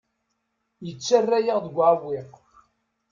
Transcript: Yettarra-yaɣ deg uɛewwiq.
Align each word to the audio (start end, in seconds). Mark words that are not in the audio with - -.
Yettarra-yaɣ 0.85 1.59
deg 1.65 1.75
uɛewwiq. 1.77 2.33